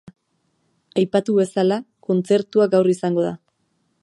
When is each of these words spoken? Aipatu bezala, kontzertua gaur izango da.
Aipatu 1.01 1.35
bezala, 1.41 1.79
kontzertua 2.09 2.71
gaur 2.75 2.95
izango 2.97 3.31
da. 3.31 3.37